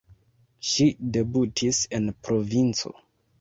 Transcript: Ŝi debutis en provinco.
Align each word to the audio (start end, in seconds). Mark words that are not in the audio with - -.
Ŝi 0.69 0.87
debutis 1.17 1.83
en 1.99 2.09
provinco. 2.29 2.95